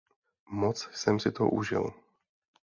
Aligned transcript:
Moc 0.49 0.89
jsem 0.97 1.19
si 1.19 1.31
to 1.31 1.49
užil. 1.49 1.93